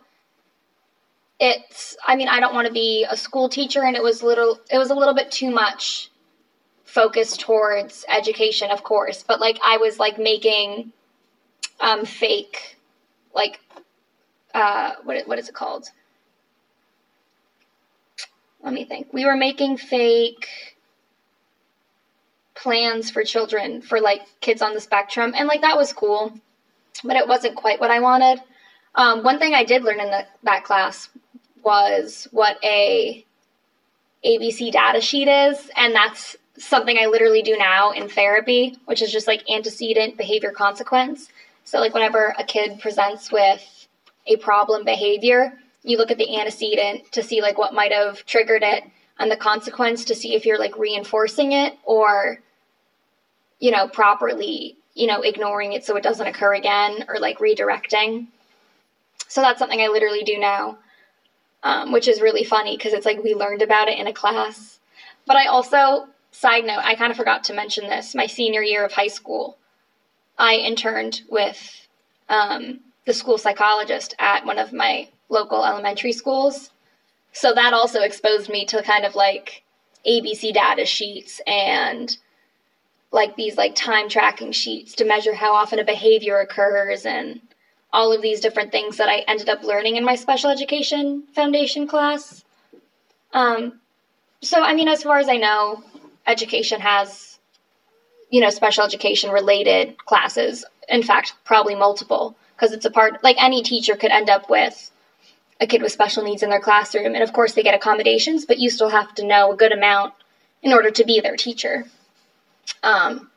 [1.40, 4.60] it's I mean I don't want to be a school teacher, and it was little
[4.72, 6.10] it was a little bit too much
[6.86, 10.92] focused towards education, of course, but like I was like making
[11.80, 12.78] um, fake
[13.34, 13.60] like
[14.54, 15.90] uh, what what is it called?
[18.64, 19.12] Let me think.
[19.12, 20.48] We were making fake
[22.56, 26.34] plans for children for like kids on the spectrum, and like that was cool,
[27.04, 28.42] but it wasn't quite what I wanted.
[28.96, 31.10] Um, one thing I did learn in the, that class
[31.64, 33.26] was what a
[34.26, 39.12] ABC data sheet is, and that's something I literally do now in therapy, which is
[39.12, 41.30] just like antecedent behavior consequence.
[41.64, 43.88] So, like, whenever a kid presents with
[44.28, 48.64] a problem behavior, you look at the antecedent to see like what might have triggered
[48.64, 48.84] it
[49.20, 52.40] and the consequence to see if you're like reinforcing it or
[53.60, 58.28] you know properly you know ignoring it so it doesn't occur again or like redirecting.
[59.28, 60.78] So that's something i literally do now
[61.64, 64.80] um, which is really funny because it's like we learned about it in a class.
[65.26, 68.86] But i also side note i kind of forgot to mention this my senior year
[68.86, 69.58] of high school
[70.38, 71.88] i interned with
[72.30, 76.70] um, the school psychologist at one of my local elementary schools.
[77.32, 79.64] So that also exposed me to kind of like
[80.06, 82.16] ABC data sheets and
[83.12, 87.42] like these like time tracking sheets to measure how often a behavior occurs and
[87.94, 91.88] all of these different things that I ended up learning in my special education foundation
[91.88, 92.44] class.
[93.34, 93.80] Um,
[94.42, 95.84] so I mean, as far as I know,
[96.28, 97.40] education has,
[98.30, 100.66] you know, special education related classes.
[100.90, 104.92] In fact, probably multiple because it's a part like any teacher could end up with
[105.62, 107.14] a kid with special needs in their classroom.
[107.14, 110.14] And of course, they get accommodations, but you still have to know a good amount
[110.64, 111.86] in order to be their teacher.
[112.84, 113.30] Um,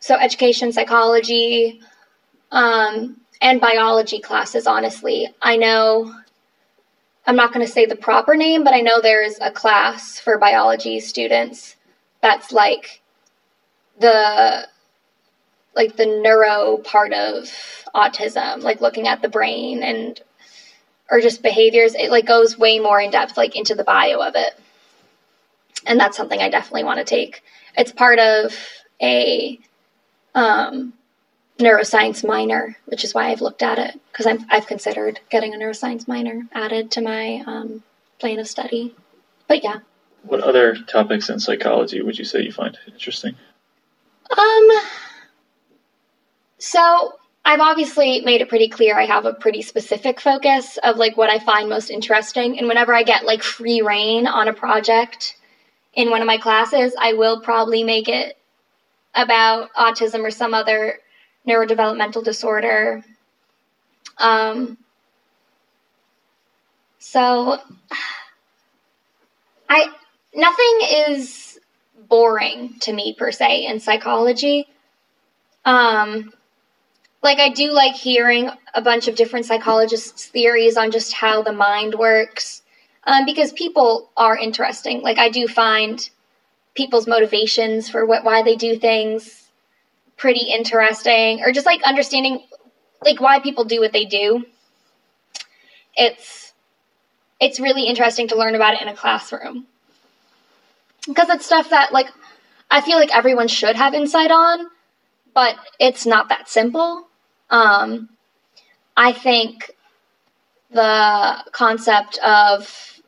[0.00, 1.80] so, education, psychology,
[2.50, 5.28] um, and biology classes, honestly.
[5.42, 6.14] I know,
[7.26, 10.38] I'm not going to say the proper name, but I know there's a class for
[10.38, 11.76] biology students
[12.22, 13.02] that's like
[14.00, 14.66] the
[15.74, 17.50] like the neuro part of
[17.94, 20.20] autism like looking at the brain and
[21.10, 24.34] or just behaviors, it like goes way more in depth, like into the bio of
[24.34, 24.58] it.
[25.86, 27.42] And that's something I definitely want to take.
[27.76, 28.56] It's part of
[29.00, 29.58] a
[30.34, 30.92] um,
[31.58, 35.58] neuroscience minor, which is why I've looked at it because I've, I've considered getting a
[35.58, 37.82] neuroscience minor added to my um,
[38.18, 38.94] plan of study.
[39.46, 39.78] But yeah.
[40.22, 43.36] What other topics in psychology would you say you find interesting?
[44.36, 44.68] Um.
[46.58, 47.14] So
[47.46, 51.30] I've obviously made it pretty clear I have a pretty specific focus of like what
[51.30, 52.58] I find most interesting.
[52.58, 55.36] And whenever I get like free reign on a project
[55.94, 58.36] in one of my classes, I will probably make it
[59.14, 60.98] about autism or some other
[61.46, 63.04] neurodevelopmental disorder.
[64.18, 64.76] Um,
[66.98, 67.60] so
[69.68, 69.88] I
[70.34, 71.60] nothing is
[72.08, 74.66] boring to me per se in psychology.
[75.64, 76.32] Um,
[77.26, 81.52] like I do like hearing a bunch of different psychologists' theories on just how the
[81.52, 82.62] mind works,
[83.02, 85.02] um, because people are interesting.
[85.02, 86.08] Like I do find
[86.74, 89.48] people's motivations for what why they do things
[90.16, 92.44] pretty interesting, or just like understanding
[93.04, 94.46] like why people do what they do.
[95.96, 96.52] It's
[97.40, 99.66] it's really interesting to learn about it in a classroom
[101.08, 102.06] because it's stuff that like
[102.70, 104.68] I feel like everyone should have insight on,
[105.34, 107.05] but it's not that simple.
[107.50, 108.08] Um,
[108.96, 109.72] I think
[110.70, 113.00] the concept of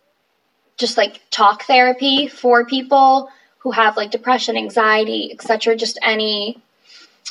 [0.76, 6.60] just like talk therapy for people who have like depression, anxiety, etc., just any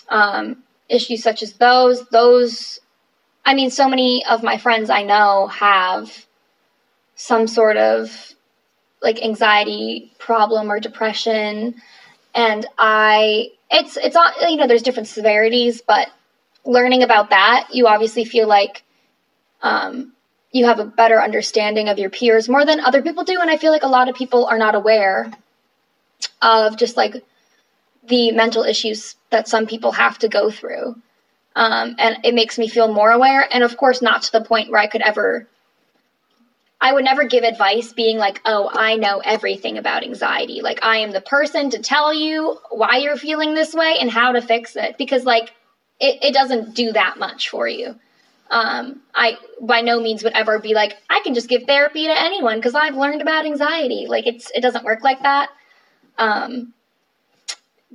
[0.09, 2.79] um, issues such as those, those,
[3.45, 6.25] I mean, so many of my friends I know have
[7.15, 8.35] some sort of
[9.01, 11.75] like anxiety problem or depression
[12.33, 16.09] and i it's it's not you know there's different severities but
[16.67, 18.83] learning about that, you obviously feel like
[19.61, 20.13] um,
[20.51, 23.39] you have a better understanding of your peers more than other people do.
[23.39, 25.31] And I feel like a lot of people are not aware
[26.41, 27.23] of just like
[28.07, 30.95] the mental issues that some people have to go through.
[31.55, 33.47] Um, and it makes me feel more aware.
[33.51, 35.47] And of course, not to the point where I could ever,
[36.79, 40.61] I would never give advice being like, oh, I know everything about anxiety.
[40.61, 44.33] Like, I am the person to tell you why you're feeling this way and how
[44.33, 44.97] to fix it.
[44.99, 45.51] Because, like,
[45.99, 47.95] it, it doesn't do that much for you.
[48.49, 52.21] Um, I by no means would ever be like, I can just give therapy to
[52.21, 54.05] anyone because I've learned about anxiety.
[54.07, 55.49] Like it's it doesn't work like that.
[56.17, 56.73] Um,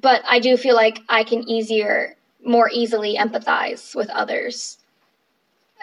[0.01, 4.79] but I do feel like I can easier, more easily empathize with others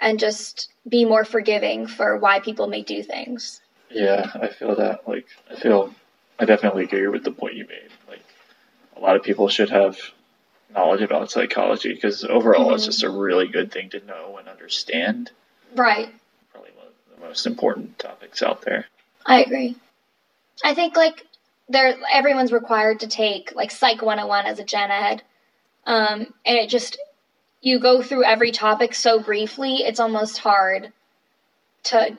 [0.01, 3.61] and just be more forgiving for why people may do things.
[3.89, 5.07] Yeah, I feel that.
[5.07, 5.93] Like, I feel,
[6.39, 7.89] I definitely agree with the point you made.
[8.07, 8.23] Like,
[8.95, 9.97] a lot of people should have
[10.73, 12.75] knowledge about psychology because overall mm-hmm.
[12.75, 15.31] it's just a really good thing to know and understand.
[15.75, 16.09] Right.
[16.51, 18.85] Probably one of the most important topics out there.
[19.25, 19.75] I agree.
[20.63, 21.25] I think like
[21.67, 25.21] there everyone's required to take like Psych 101 as a gen ed.
[25.85, 26.97] Um, and it just
[27.61, 30.91] you go through every topic so briefly, it's almost hard
[31.83, 32.17] to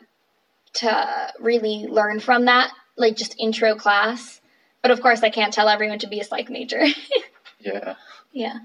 [0.73, 4.41] to really learn from that, like just intro class.
[4.83, 6.83] But of course, I can't tell everyone to be a psych major.
[7.61, 7.95] yeah.
[8.33, 8.59] Yeah.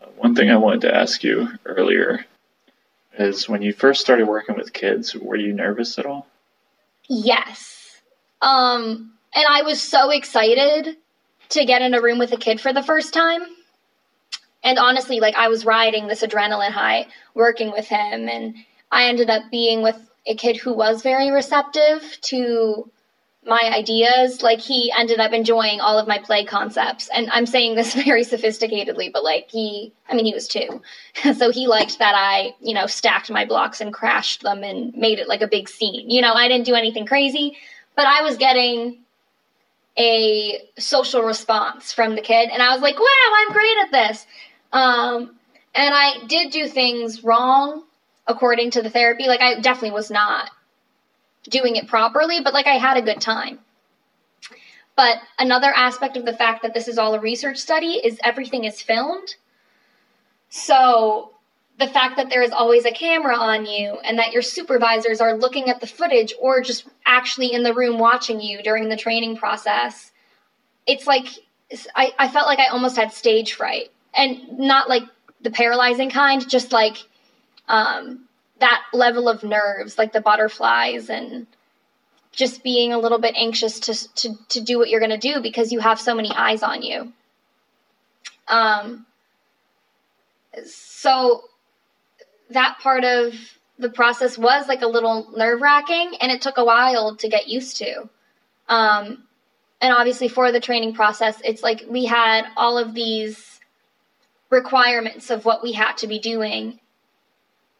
[0.00, 2.24] Uh, one thing I wanted to ask you earlier
[3.18, 6.26] is when you first started working with kids, were you nervous at all?
[7.08, 8.00] Yes.
[8.40, 10.96] Um, and I was so excited
[11.50, 13.42] to get in a room with a kid for the first time.
[14.64, 18.54] And honestly, like I was riding this adrenaline high working with him, and
[18.90, 22.90] I ended up being with a kid who was very receptive to
[23.44, 24.42] my ideas.
[24.42, 27.08] Like he ended up enjoying all of my play concepts.
[27.14, 30.82] And I'm saying this very sophisticatedly, but like he, I mean, he was two.
[31.34, 35.18] so he liked that I, you know, stacked my blocks and crashed them and made
[35.18, 36.10] it like a big scene.
[36.10, 37.56] You know, I didn't do anything crazy,
[37.96, 38.98] but I was getting
[39.98, 42.48] a social response from the kid.
[42.50, 44.26] And I was like, wow, I'm great at this.
[44.72, 45.36] Um,
[45.74, 47.84] and I did do things wrong
[48.26, 49.26] according to the therapy.
[49.26, 50.50] Like I definitely was not
[51.48, 53.58] doing it properly, but like I had a good time.
[54.94, 58.64] But another aspect of the fact that this is all a research study is everything
[58.64, 59.36] is filmed.
[60.50, 61.32] So
[61.78, 65.36] the fact that there is always a camera on you and that your supervisors are
[65.36, 69.36] looking at the footage or just actually in the room watching you during the training
[69.36, 70.12] process,
[70.86, 71.26] it's like
[71.96, 73.90] I, I felt like I almost had stage fright.
[74.14, 75.04] And not like
[75.40, 76.98] the paralyzing kind, just like
[77.66, 78.28] um,
[78.62, 81.48] that level of nerves, like the butterflies and
[82.30, 85.42] just being a little bit anxious to to to do what you're going to do
[85.42, 87.12] because you have so many eyes on you.
[88.46, 89.04] Um
[90.64, 91.42] so
[92.50, 93.34] that part of
[93.78, 97.78] the process was like a little nerve-wracking and it took a while to get used
[97.78, 98.08] to.
[98.68, 99.24] Um
[99.80, 103.58] and obviously for the training process, it's like we had all of these
[104.50, 106.78] requirements of what we had to be doing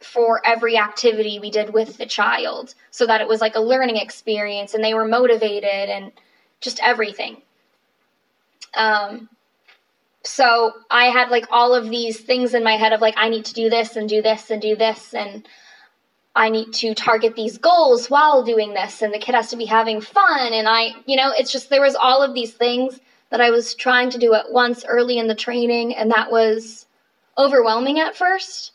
[0.03, 3.97] for every activity we did with the child so that it was like a learning
[3.97, 6.11] experience and they were motivated and
[6.61, 7.41] just everything.
[8.73, 9.29] Um,
[10.23, 13.45] so I had like all of these things in my head of like, I need
[13.45, 15.47] to do this and do this and do this and
[16.35, 19.65] I need to target these goals while doing this and the kid has to be
[19.65, 22.99] having fun and I, you know, it's just there was all of these things
[23.33, 26.85] that I was trying to do at once early in the training, and that was
[27.35, 28.72] overwhelming at first.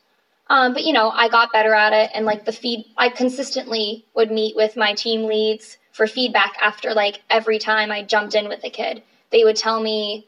[0.51, 4.05] Um, but you know, I got better at it, and like the feed, I consistently
[4.15, 8.49] would meet with my team leads for feedback after like every time I jumped in
[8.49, 9.03] with a kid.
[9.31, 10.27] They would tell me,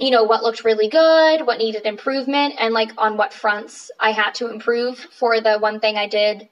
[0.00, 4.12] you know, what looked really good, what needed improvement, and like on what fronts I
[4.12, 6.48] had to improve for the one thing I did,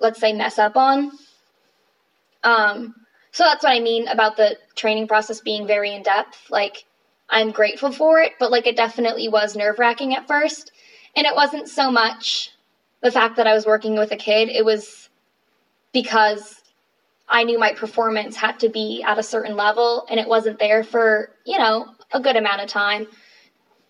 [0.00, 1.10] let's say, mess up on.
[2.44, 2.94] Um,
[3.32, 6.50] so that's what I mean about the training process being very in depth.
[6.50, 6.84] Like,
[7.28, 10.70] I'm grateful for it, but like, it definitely was nerve wracking at first.
[11.16, 12.50] And it wasn't so much
[13.02, 15.08] the fact that I was working with a kid, it was
[15.92, 16.62] because
[17.28, 20.82] I knew my performance had to be at a certain level and it wasn't there
[20.82, 23.06] for, you know, a good amount of time.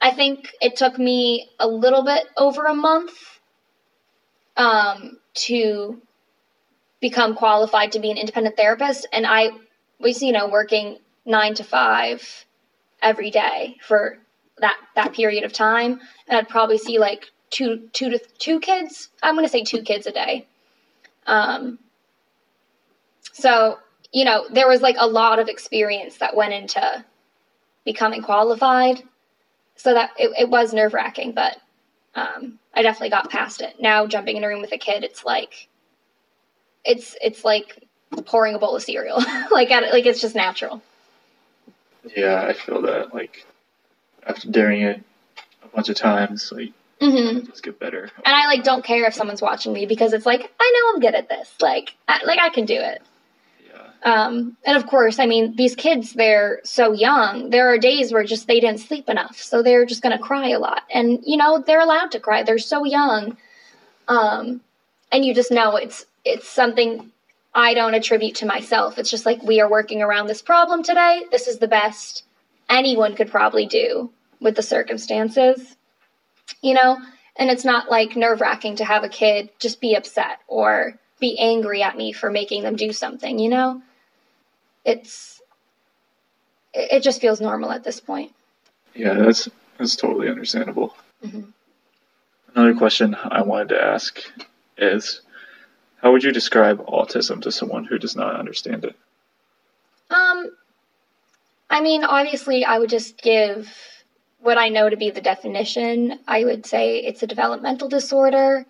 [0.00, 3.12] I think it took me a little bit over a month
[4.56, 6.00] um, to
[7.00, 9.06] become qualified to be an independent therapist.
[9.12, 9.50] And I
[9.98, 12.46] was, you know, working nine to five
[13.02, 14.18] every day for
[14.58, 19.08] that that period of time, and I'd probably see like two two to two kids.
[19.22, 20.46] I'm going to say two kids a day.
[21.26, 21.78] Um,
[23.32, 23.78] so
[24.12, 27.04] you know, there was like a lot of experience that went into
[27.84, 29.02] becoming qualified.
[29.76, 31.56] So that it, it was nerve wracking, but
[32.14, 33.74] um, I definitely got past it.
[33.80, 35.68] Now jumping in a room with a kid, it's like
[36.84, 37.82] it's it's like
[38.24, 39.18] pouring a bowl of cereal.
[39.50, 40.80] like at like it's just natural.
[42.16, 43.12] Yeah, I feel that.
[43.14, 43.44] Like
[44.26, 45.02] after doing it
[45.62, 47.46] a bunch of times, like mm-hmm.
[47.46, 48.10] just get better.
[48.24, 51.00] And I like don't care if someone's watching me because it's like I know I'm
[51.00, 51.52] good at this.
[51.60, 53.02] Like I, like I can do it.
[53.66, 54.12] Yeah.
[54.12, 57.50] Um, and of course, I mean these kids they're so young.
[57.50, 60.58] There are days where just they didn't sleep enough, so they're just gonna cry a
[60.58, 60.82] lot.
[60.92, 62.42] And you know they're allowed to cry.
[62.42, 63.36] They're so young.
[64.08, 64.60] Um,
[65.10, 67.10] and you just know it's it's something
[67.54, 68.98] I don't attribute to myself.
[68.98, 71.22] It's just like we are working around this problem today.
[71.30, 72.24] This is the best
[72.68, 74.10] anyone could probably do
[74.40, 75.76] with the circumstances,
[76.62, 76.98] you know?
[77.36, 81.38] And it's not like nerve wracking to have a kid just be upset or be
[81.38, 83.82] angry at me for making them do something, you know?
[84.84, 85.40] It's,
[86.72, 88.32] it just feels normal at this point.
[88.94, 89.48] Yeah, that's,
[89.78, 90.94] that's totally understandable.
[91.24, 91.50] Mm-hmm.
[92.54, 94.20] Another question I wanted to ask
[94.78, 95.22] is
[96.00, 98.94] how would you describe autism to someone who does not understand it?
[100.10, 100.50] Um,
[101.74, 103.68] I mean, obviously, I would just give
[104.38, 106.20] what I know to be the definition.
[106.28, 108.64] I would say it's a developmental disorder,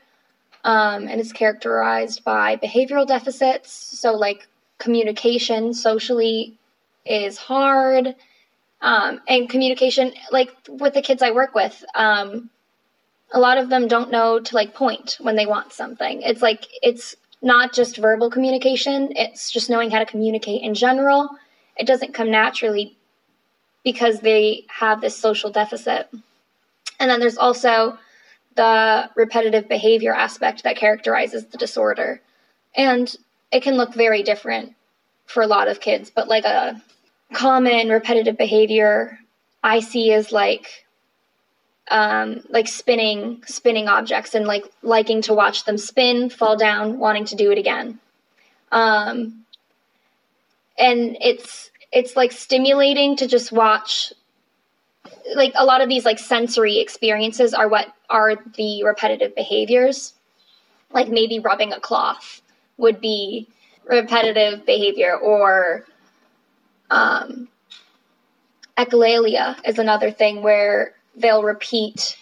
[0.64, 3.70] um, and it's characterized by behavioral deficits.
[3.70, 4.48] So, like
[4.78, 6.56] communication socially
[7.04, 8.14] is hard,
[8.80, 12.48] um, and communication, like with the kids I work with, um,
[13.32, 16.22] a lot of them don't know to like point when they want something.
[16.22, 21.28] It's like it's not just verbal communication, it's just knowing how to communicate in general.
[21.76, 22.96] It doesn't come naturally
[23.82, 26.08] because they have this social deficit.
[26.98, 27.98] And then there's also
[28.54, 32.20] the repetitive behavior aspect that characterizes the disorder.
[32.74, 33.14] And
[33.52, 34.74] it can look very different
[35.26, 36.80] for a lot of kids, but like a
[37.32, 39.18] common repetitive behavior
[39.62, 40.84] I see is like
[41.88, 47.26] um, like spinning spinning objects and like liking to watch them spin, fall down, wanting
[47.26, 47.98] to do it again.
[48.72, 49.43] Um,
[50.78, 54.12] and it's it's like stimulating to just watch
[55.34, 60.12] like a lot of these like sensory experiences are what are the repetitive behaviors
[60.92, 62.42] like maybe rubbing a cloth
[62.76, 63.46] would be
[63.86, 65.84] repetitive behavior or
[66.90, 67.48] um,
[68.76, 72.16] echolalia is another thing where they'll repeat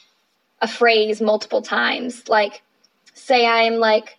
[0.61, 2.29] a phrase multiple times.
[2.29, 2.63] Like,
[3.15, 4.17] say I'm like,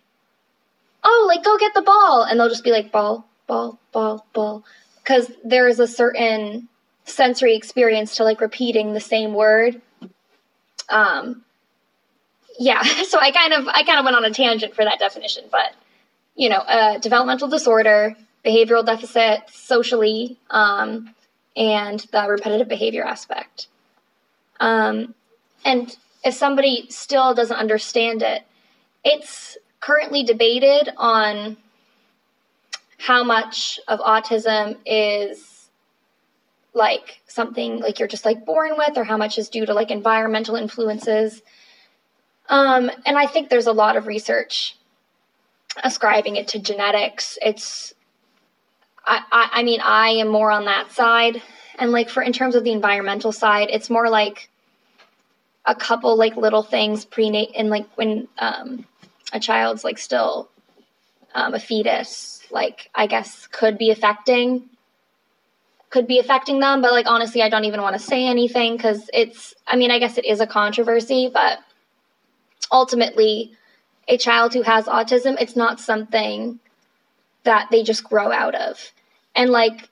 [1.02, 2.24] oh, like, go get the ball.
[2.24, 4.64] And they'll just be like, ball, ball, ball, ball.
[5.02, 6.68] Because there is a certain
[7.04, 9.80] sensory experience to like repeating the same word.
[10.88, 11.44] Um,
[12.58, 15.44] yeah, so I kind of I kind of went on a tangent for that definition,
[15.50, 15.74] but
[16.36, 21.14] you know, a developmental disorder, behavioral deficit, socially, um,
[21.56, 23.68] and the repetitive behavior aspect.
[24.58, 25.14] Um,
[25.64, 28.42] and if somebody still doesn't understand it,
[29.04, 31.56] it's currently debated on
[32.98, 35.68] how much of autism is
[36.72, 39.90] like something like you're just like born with or how much is due to like
[39.90, 41.42] environmental influences.
[42.48, 44.76] Um, and i think there's a lot of research
[45.82, 47.38] ascribing it to genetics.
[47.40, 47.94] It's
[49.06, 51.42] I, I, I mean i am more on that side.
[51.78, 54.48] And like for in terms of the environmental side, it's more like
[55.66, 58.84] a couple like little things prenate and like when um,
[59.32, 60.48] a child's like still
[61.34, 64.68] um, a fetus, like I guess could be affecting
[65.94, 69.08] could be affecting them, but like honestly, I don't even want to say anything because
[69.14, 71.60] it's, I mean, I guess it is a controversy, but
[72.72, 73.52] ultimately,
[74.08, 76.58] a child who has autism, it's not something
[77.44, 78.92] that they just grow out of.
[79.36, 79.88] And like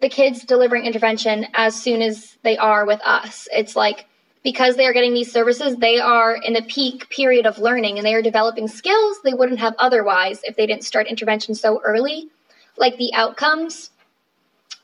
[0.00, 4.06] the kids delivering intervention as soon as they are with us, it's like
[4.44, 8.06] because they are getting these services, they are in a peak period of learning and
[8.06, 12.28] they are developing skills they wouldn't have otherwise if they didn't start intervention so early.
[12.76, 13.90] Like the outcomes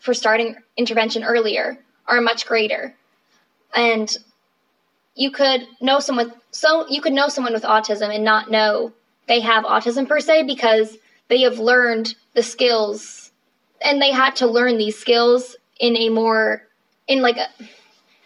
[0.01, 2.95] for starting intervention earlier are much greater.
[3.77, 4.17] And
[5.15, 8.93] you could know someone so you could know someone with autism and not know
[9.29, 10.97] they have autism per se because
[11.29, 13.31] they have learned the skills
[13.83, 16.63] and they had to learn these skills in a more
[17.07, 17.49] in like a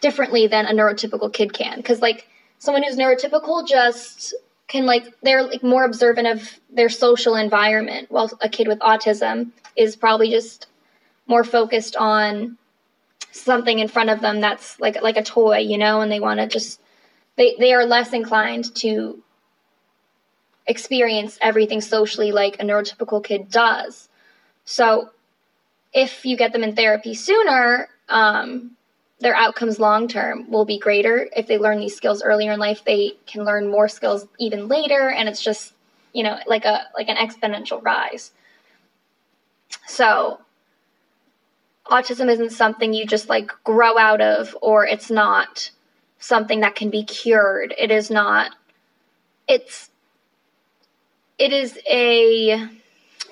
[0.04, 2.28] differently than a neurotypical kid can because like
[2.58, 4.34] someone who's neurotypical just
[4.68, 9.50] can like they're like more observant of their social environment while a kid with autism
[9.76, 10.66] is probably just
[11.26, 12.58] more focused on
[13.32, 16.38] something in front of them that's like like a toy you know and they want
[16.38, 16.80] to just
[17.36, 19.22] they they are less inclined to
[20.66, 24.08] experience everything socially like a neurotypical kid does.
[24.64, 25.10] So
[25.92, 28.72] if you get them in therapy sooner, um,
[29.20, 31.28] their outcomes long term will be greater.
[31.36, 35.10] If they learn these skills earlier in life, they can learn more skills even later,
[35.10, 35.72] and it's just
[36.12, 38.32] you know like a like an exponential rise.
[39.86, 40.40] So
[41.86, 45.70] autism isn't something you just like grow out of, or it's not
[46.18, 47.74] something that can be cured.
[47.78, 48.54] It is not.
[49.46, 49.90] It's
[51.38, 52.52] it is a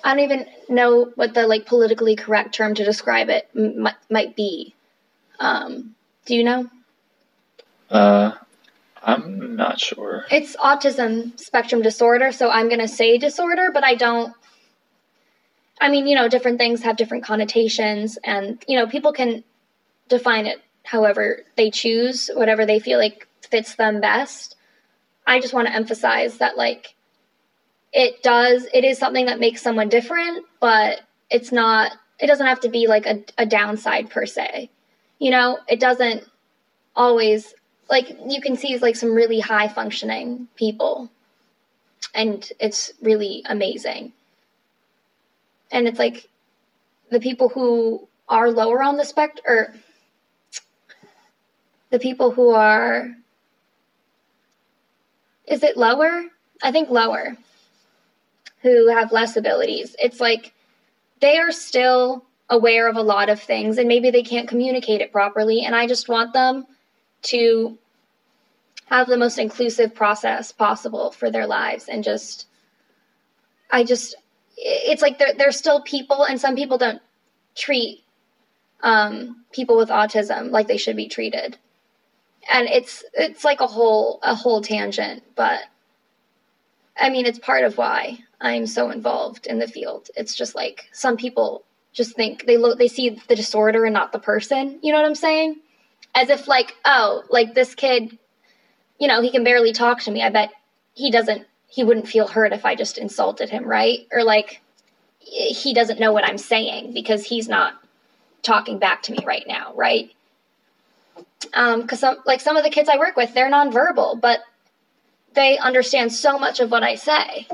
[0.04, 4.36] I don't even know what the like politically correct term to describe it m- might
[4.36, 4.74] be.
[5.42, 6.70] Um, do you know?
[7.90, 8.32] Uh,
[9.02, 10.24] I'm not sure.
[10.30, 14.32] It's autism spectrum disorder, so I'm gonna say disorder, but I don't.
[15.80, 19.42] I mean, you know, different things have different connotations, and you know, people can
[20.08, 24.54] define it however they choose, whatever they feel like fits them best.
[25.26, 26.94] I just want to emphasize that, like,
[27.92, 32.60] it does it is something that makes someone different but it's not it doesn't have
[32.60, 34.70] to be like a, a downside per se
[35.22, 36.24] you know it doesn't
[36.96, 37.54] always
[37.88, 41.10] like you can see like some really high functioning people.
[42.14, 44.12] And it's really amazing.
[45.70, 46.28] And it's like
[47.10, 49.74] the people who are lower on the spectrum or
[51.90, 53.14] the people who are
[55.46, 56.24] is it lower?
[56.62, 57.36] I think lower
[58.62, 59.94] who have less abilities.
[59.98, 60.52] It's like
[61.20, 65.10] they are still aware of a lot of things and maybe they can't communicate it
[65.10, 65.64] properly.
[65.64, 66.66] And I just want them
[67.22, 67.78] to
[68.86, 72.46] have the most inclusive process possible for their lives and just,
[73.70, 74.16] I just,
[74.58, 77.00] it's like they're, they're still people and some people don't
[77.54, 78.04] treat
[78.82, 81.56] um, people with autism like they should be treated.
[82.52, 85.60] And it's, it's like a whole, a whole tangent, but
[87.00, 90.10] I mean, it's part of why I'm so involved in the field.
[90.16, 94.12] It's just like some people just think they look they see the disorder and not
[94.12, 94.78] the person.
[94.82, 95.56] You know what I'm saying?
[96.14, 98.18] As if like, oh, like this kid,
[98.98, 100.22] you know, he can barely talk to me.
[100.22, 100.50] I bet
[100.94, 104.06] he doesn't he wouldn't feel hurt if I just insulted him, right?
[104.12, 104.60] Or like
[105.20, 107.74] he doesn't know what I'm saying because he's not
[108.42, 110.10] talking back to me right now, right?
[111.54, 114.40] Um, cause some, like some of the kids I work with, they're nonverbal, but
[115.34, 117.46] they understand so much of what I say.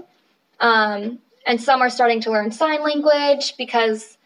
[0.60, 4.17] Um, and some are starting to learn sign language because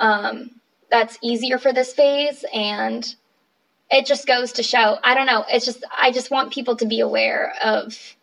[0.00, 0.50] um,
[0.90, 2.44] that's easier for this phase.
[2.52, 3.14] And
[3.90, 6.86] it just goes to show, I don't know, it's just, I just want people to
[6.86, 8.16] be aware of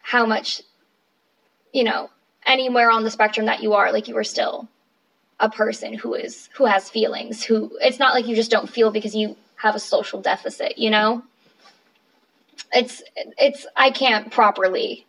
[0.00, 0.62] how much,
[1.72, 2.10] you know,
[2.46, 4.68] anywhere on the spectrum that you are, like you are still
[5.38, 8.90] a person who is, who has feelings, who, it's not like you just don't feel
[8.90, 11.22] because you have a social deficit, you know?
[12.72, 13.02] It's,
[13.36, 15.04] it's, I can't properly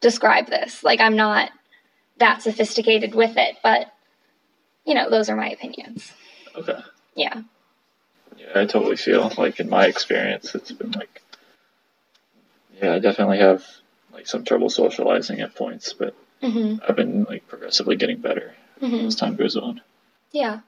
[0.00, 0.84] describe this.
[0.84, 1.50] Like I'm not
[2.18, 3.92] that sophisticated with it, but
[4.84, 6.12] you know, those are my opinions.
[6.56, 6.78] Okay.
[7.14, 7.42] Yeah.
[8.36, 11.22] Yeah, I totally feel like in my experience, it's been like,
[12.82, 13.64] yeah, I definitely have
[14.12, 16.82] like some trouble socializing at points, but mm-hmm.
[16.86, 19.06] I've been like progressively getting better mm-hmm.
[19.06, 19.80] as time goes on.
[20.32, 20.60] Yeah.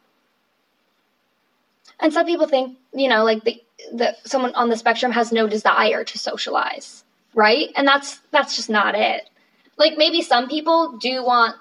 [1.98, 3.62] And some people think, you know, like the
[3.94, 7.04] that someone on the spectrum has no desire to socialize
[7.36, 7.70] right?
[7.76, 9.30] And that's that's just not it.
[9.76, 11.54] Like maybe some people do want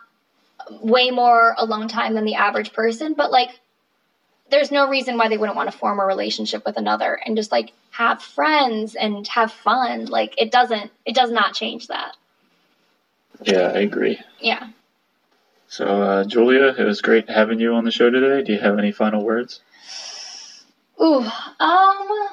[0.70, 3.60] way more alone time than the average person, but like
[4.50, 7.52] there's no reason why they wouldn't want to form a relationship with another and just
[7.52, 10.06] like have friends and have fun.
[10.06, 12.16] Like it doesn't it does not change that.
[13.44, 14.20] Yeah, I agree.
[14.40, 14.68] Yeah.
[15.68, 18.46] So, uh, Julia, it was great having you on the show today.
[18.46, 19.62] Do you have any final words?
[21.02, 21.28] Ooh,
[21.60, 22.30] um,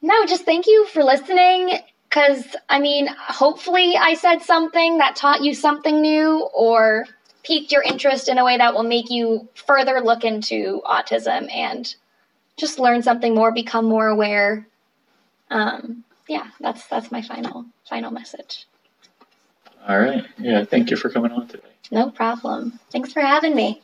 [0.00, 1.78] no, just thank you for listening.
[2.10, 7.06] Cause I mean, hopefully I said something that taught you something new or
[7.44, 11.94] piqued your interest in a way that will make you further look into autism and
[12.56, 14.66] just learn something more, become more aware.
[15.50, 18.66] Um, yeah, that's that's my final final message.
[19.86, 20.24] All right.
[20.38, 21.62] Yeah, thank you for coming on today.
[21.90, 22.78] No problem.
[22.90, 23.82] Thanks for having me.